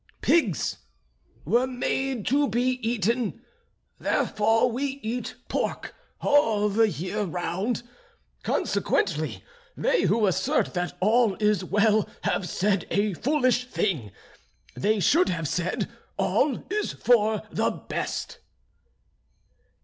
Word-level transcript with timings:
Pigs 0.21 0.79
were 1.45 1.67
made 1.67 2.25
to 2.25 2.49
be 2.49 2.79
eaten 2.81 3.43
therefore 3.99 4.71
we 4.71 4.99
eat 5.03 5.35
pork 5.47 5.93
all 6.21 6.69
the 6.69 6.89
year 6.89 7.21
round. 7.21 7.83
Consequently 8.41 9.43
they 9.77 10.05
who 10.05 10.25
assert 10.25 10.73
that 10.73 10.97
all 11.01 11.35
is 11.35 11.63
well 11.63 12.09
have 12.23 12.49
said 12.49 12.87
a 12.89 13.13
foolish 13.13 13.65
thing, 13.67 14.11
they 14.75 14.99
should 14.99 15.29
have 15.29 15.47
said 15.47 15.87
all 16.17 16.63
is 16.73 16.93
for 16.93 17.43
the 17.51 17.69
best." 17.69 18.39